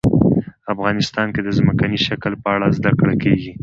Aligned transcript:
افغانستان 0.73 1.27
کې 1.33 1.41
د 1.43 1.49
ځمکنی 1.57 1.99
شکل 2.07 2.33
په 2.43 2.49
اړه 2.55 2.67
زده 2.77 2.91
کړه 2.99 3.15
کېږي. 3.23 3.51